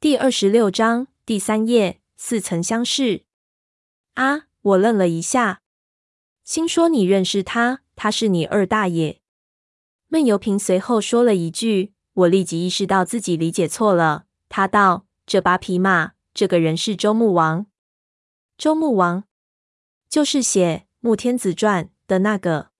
[0.00, 3.24] 第二十六章第三页，似曾相识。
[4.14, 4.46] 啊！
[4.62, 5.60] 我愣了一下，
[6.42, 7.82] 心说你认识他？
[7.94, 9.20] 他是你二大爷。
[10.08, 14.24] 闷油瓶随后说了一句，我立即意识到自己理解错了。
[14.48, 17.66] 他道：“这八匹马，这个人是周穆王。
[18.56, 19.24] 周穆王
[20.08, 22.70] 就是写《穆天子传》的那个。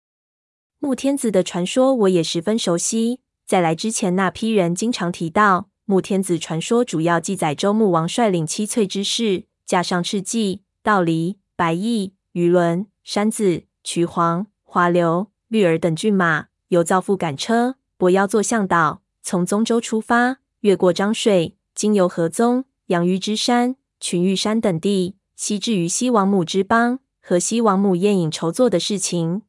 [0.79, 3.19] 穆天子的传说，我也十分熟悉。
[3.45, 29.41] 在来之前，那批人经常提到。”穆天子传说主要记载周穆王率领七粹之士，驾上赤骑、道离、白翼、鱼伦、山子、渠黄、华流、绿儿等骏马，由造父赶车，伯邀做向导，从宗周出发，越过漳水，经由河宗、阳于之山、群玉山等地，西至于西王母之邦，和西王母宴饮酬作的事情。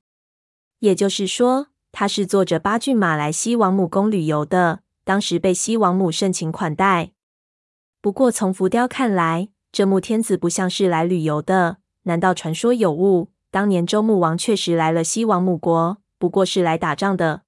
[0.80, 4.80] 也就是说，他是坐着八骏马来西王母宫旅游的。
[5.04, 7.12] 当时被西王母盛情款待，
[8.00, 11.78] 不过从浮雕看来，这穆天子不像是来旅游的。
[12.04, 13.30] 难道传说有误？
[13.50, 17.42] 当年周穆王确实来了西王母国，不过是来打仗的。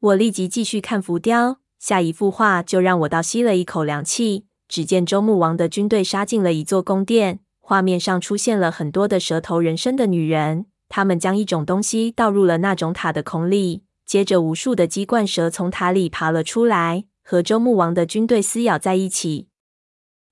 [0.00, 4.46] 我立即继续看浮雕，下一幅画就让我倒吸了一口凉气。
[4.66, 13.82] 只见周穆王的军队杀进了一座宫殿，画面上出现了很多的蛇头人身的女人，他们将一种东西倒入了那种塔的孔里。
[14.10, 19.46] 接着，无数的鸡冠蛇从塔里爬了出来，和周穆王的军队撕咬在一起。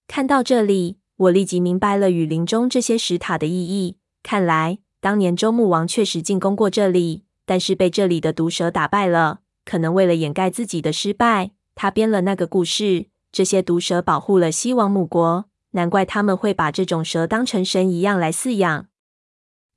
[0.09, 3.99] 看到这里，我立即明白了雨林中这些石塔的意义。
[4.25, 9.43] 看来，当年周穆王确实进攻过这里，但是被这里的毒蛇打败了。
[9.65, 13.07] 可能为了掩盖自己的失败，他编了那个故事。
[13.31, 18.89] 这些毒蛇保护了西王母国，难怪他们会把这种蛇当成神一样来饲养。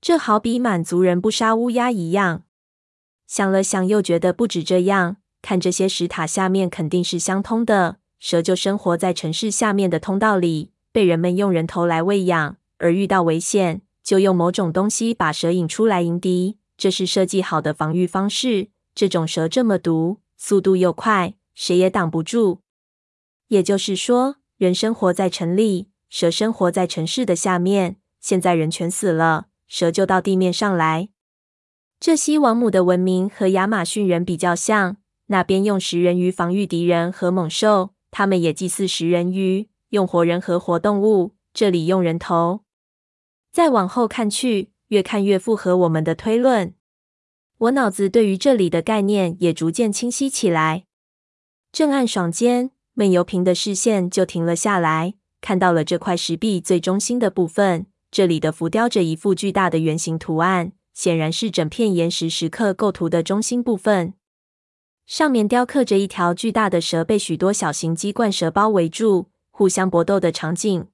[0.01, 2.45] 这好比满族人不杀乌鸦一样。
[3.31, 5.15] 想了想，又觉得不止这样。
[5.41, 16.57] 看这些石塔下面肯定是相通的，蛇就生活在城市下面的通道里，被人们用人头来喂养，而遇到危险就用某种东西把蛇引出来迎敌。
[16.75, 18.67] 这是设计好的防御方式。
[18.93, 22.59] 这种蛇这么毒，速度又快，谁也挡不住。
[23.47, 27.95] 也就是说，人生活在城里，蛇生活在城市的下面。
[28.19, 31.07] 现在人全死了，蛇就到地面上来。
[32.01, 34.97] 这西王母的文明和亚马逊人比较像，
[35.27, 41.35] 那边用食人鱼防御敌人和猛兽，他们也祭祀食人鱼，用活人和活动物。
[41.53, 42.61] 这里用人头。
[43.51, 46.73] 再往后看去，越看越符合我们的推论。
[47.59, 50.85] 我脑子对于这里的概念也逐渐清晰起来。
[51.71, 60.71] 正暗爽间，闷油瓶的视线就停了下来，看到了这块石壁最中心的部分，这里的浮雕着一幅巨大的圆形图案。
[60.93, 64.13] 显然是整片岩石石刻构图的中心部分，
[65.05, 70.87] 上面雕刻着一条巨大的蛇被许多小型鸡冠蛇包围住，互相搏斗的场景。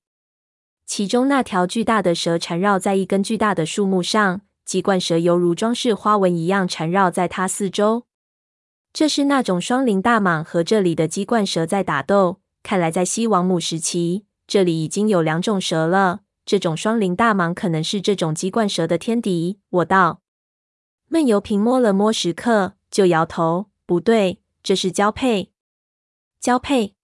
[0.85, 8.05] 其中那条巨大的蛇缠绕在一根巨大的树木上，鸡冠蛇犹如装饰花纹一样缠绕在它四周。
[8.93, 12.39] 这是那种双鳞大蟒和这里的鸡冠蛇在打斗。
[12.63, 16.21] 看来在西王母时期，这里已经有两种蛇了。
[16.47, 19.59] 这种双鳞大蟒可能是这种鸡冠蛇的天敌。
[19.69, 20.21] 我道。
[21.09, 25.51] 闷油瓶摸了摸石刻，就摇头：“不对，这是交配。”
[26.39, 26.95] 交配。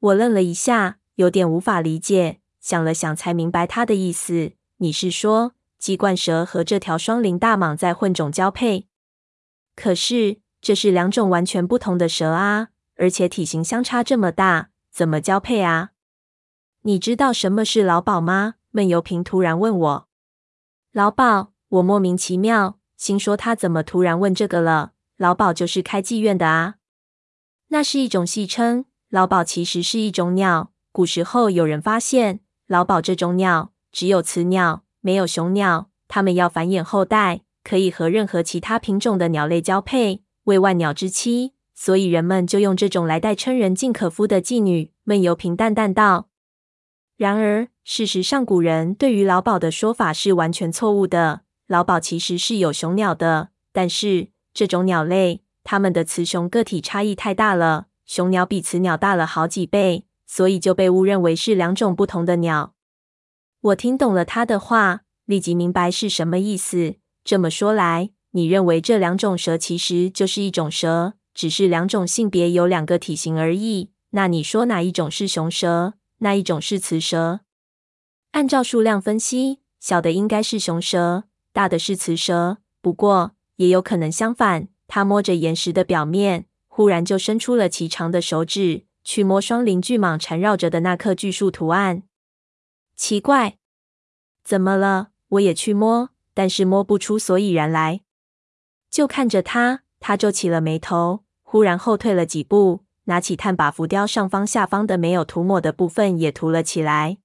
[0.00, 2.40] 我愣了一下，有点无法理解。
[2.58, 4.54] 想了想，才明白他的意思。
[4.78, 8.88] 你是说，鸡冠蛇和这条双鳞大蟒在混种交配？
[9.76, 15.90] 可是，这是两种完全不同的蛇啊，而且体型相差这么大，怎么交配啊？
[16.88, 18.54] 你知道什么是劳保吗？
[18.70, 20.08] 闷油瓶突然问我。
[20.90, 24.92] 劳保，我莫名其妙，心说他怎么突然问这个了？
[25.18, 26.76] 劳保就是开妓院的啊。
[27.66, 30.72] 那是一种戏称，劳保其实是一种鸟。
[30.90, 35.90] 古时候有人发现，劳保这种鸟只有雌鸟，没有雄鸟。
[36.08, 41.52] 它们要繁衍后代，可以和任何其他品种的鸟类交配，为万鸟之妻。
[41.74, 44.90] 所以人们就用这种来代称人尽可夫的妓女。
[45.04, 46.27] 闷油瓶淡淡道。
[47.18, 51.40] 然而，事实上，古人对于老鸨的说法是完全错误的。
[51.66, 62.74] 老鸨其实是有雄鸟的，但是这种鸟类，它们的雌雄个体差异太大了，雄鸟比雌鸟大了好几倍，所以就被误认为是两种不同的鸟。
[63.62, 66.94] 我听懂了他的话，立即明白是什么意思。
[67.24, 73.90] 这么说来，你认为这两种蛇其实就是一种蛇，只是两种性别有两个体型而已。
[74.10, 75.94] 那你说哪一种是雄蛇？
[76.18, 77.40] 那一种是雌蛇，
[78.32, 82.58] 按照数量分析，小的应该是雄蛇，大的是雌蛇。
[82.80, 84.68] 不过也有可能相反。
[84.86, 92.04] 他摸着岩石的表面，忽然就伸出了骐长的手指，去摸双鳞巨蟒缠绕着的那颗巨树图案。
[92.96, 93.58] 奇怪，
[94.42, 95.10] 怎么了？
[95.28, 98.00] 我也去摸，但是摸不出所以然来。
[98.90, 107.16] 就看着他，他皱起了眉头，忽然后退了几步，拿起炭把浮雕上方下方的没有涂抹的部分也涂了起来。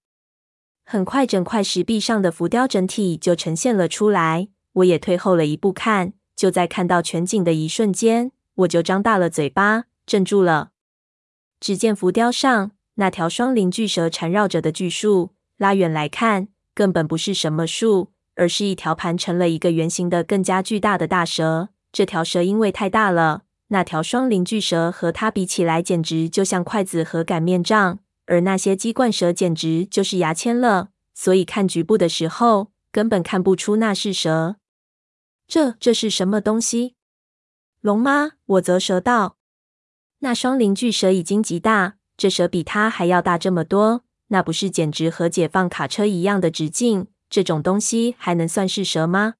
[0.85, 4.47] 很快，整块石壁上的浮雕整体就呈现了出来。
[4.73, 10.71] 我也退后了一步看，就在看到全景的一瞬间，我就张大了嘴巴，镇住了。
[11.59, 21.69] 只见浮雕上那条双鳞巨蛇缠绕着的巨树，拉远来看，根本不是什么树，而是一条盘成了一个圆形的、更加巨大的大蛇。
[21.91, 30.89] 这条蛇因为太大了，那条双鳞巨蛇和它比起来，简直就像筷子和擀面杖；而那些鸡冠蛇简直就是牙签了。
[31.13, 34.57] 所以看局部的时候，根本看不出那是蛇。
[35.47, 36.95] 这这是什么东西？
[37.81, 38.31] 龙吗？
[38.45, 39.37] 我啧舌道。
[40.19, 47.07] 那双鳞巨蛇已经极大，这蛇比它还要大这么多，那不是简直和解放卡车一样的直径？
[47.29, 49.35] 这种东西还能算是蛇吗？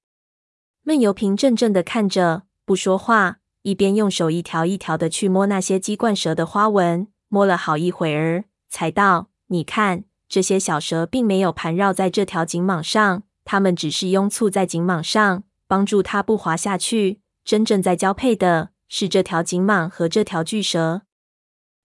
[0.82, 17.22] 闷油瓶怔怔的看着，不说话，一边用手一条一条的去摸那些鸡冠蛇的花纹，摸了好一会儿，才道：“你看，这些小蛇并没有盘绕在这条颈蟒上，它们只是拥簇在颈蟒上。”帮助它不滑下去。
[17.44, 21.02] 真正在交配的是这条颈蟒和这条巨蛇。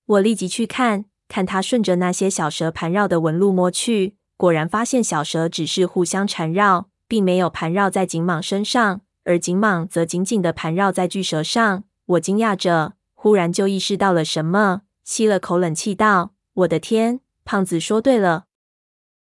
[0.04, 11.84] 我立即去看，看它顺着那些小蛇盘绕的纹路摸去，果然发现小蛇只是互相缠绕，并没有盘绕在颈蟒身上，而颈蟒则紧紧地盘绕在巨蛇上。
[12.06, 16.32] 我惊讶着，忽然就意识到了什么，吸了口冷气，道
[16.64, 18.46] ：“我的天，胖子说对了。”